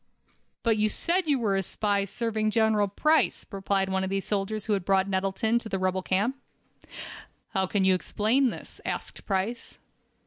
[0.63, 4.65] "But you said you were a spy, serving General Price," replied one of the soldiers
[4.65, 6.37] who had brought Nettleton to the rebel camp.
[7.49, 9.77] "How can you explain this?" asked Price.